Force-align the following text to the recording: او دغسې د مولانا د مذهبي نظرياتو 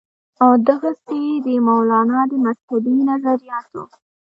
او 0.43 0.51
دغسې 0.69 1.21
د 1.45 1.47
مولانا 1.67 2.21
د 2.31 2.33
مذهبي 2.45 2.95
نظرياتو 3.09 3.83